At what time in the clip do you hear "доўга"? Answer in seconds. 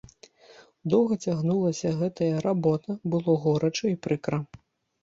0.93-1.17